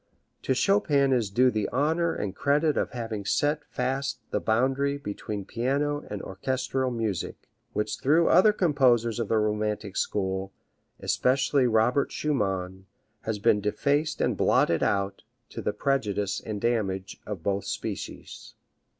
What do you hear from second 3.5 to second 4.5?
fast the